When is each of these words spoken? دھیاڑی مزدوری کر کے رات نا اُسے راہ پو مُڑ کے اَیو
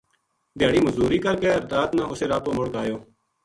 دھیاڑی 0.57 0.79
مزدوری 0.85 1.19
کر 1.25 1.35
کے 1.41 1.49
رات 1.71 1.89
نا 1.97 2.03
اُسے 2.11 2.25
راہ 2.29 2.41
پو 2.43 2.51
مُڑ 2.55 2.67
کے 2.73 2.77
اَیو 2.81 2.97